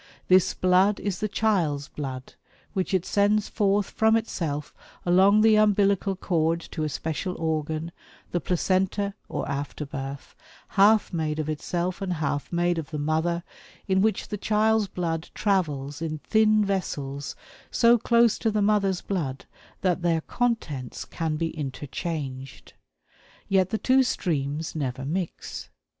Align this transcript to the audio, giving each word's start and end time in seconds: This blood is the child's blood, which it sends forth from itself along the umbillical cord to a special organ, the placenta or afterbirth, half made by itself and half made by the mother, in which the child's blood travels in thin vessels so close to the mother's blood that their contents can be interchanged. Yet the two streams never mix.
This 0.29 0.55
blood 0.55 0.99
is 0.99 1.19
the 1.19 1.27
child's 1.27 1.87
blood, 1.87 2.33
which 2.73 2.91
it 2.91 3.05
sends 3.05 3.47
forth 3.49 3.91
from 3.91 4.15
itself 4.15 4.73
along 5.05 5.41
the 5.41 5.55
umbillical 5.57 6.15
cord 6.19 6.59
to 6.71 6.83
a 6.83 6.89
special 6.89 7.35
organ, 7.35 7.91
the 8.31 8.41
placenta 8.41 9.13
or 9.29 9.47
afterbirth, 9.47 10.35
half 10.69 11.13
made 11.13 11.37
by 11.45 11.51
itself 11.51 12.01
and 12.01 12.13
half 12.13 12.51
made 12.51 12.77
by 12.77 12.81
the 12.81 12.97
mother, 12.97 13.43
in 13.87 14.01
which 14.01 14.29
the 14.29 14.39
child's 14.39 14.87
blood 14.87 15.29
travels 15.35 16.01
in 16.01 16.17
thin 16.17 16.65
vessels 16.65 17.35
so 17.69 17.99
close 17.99 18.39
to 18.39 18.49
the 18.49 18.59
mother's 18.63 19.01
blood 19.01 19.45
that 19.81 20.01
their 20.01 20.21
contents 20.21 21.05
can 21.05 21.35
be 21.35 21.51
interchanged. 21.51 22.73
Yet 23.47 23.69
the 23.69 23.77
two 23.77 24.01
streams 24.01 24.73
never 24.73 25.05
mix. 25.05 25.69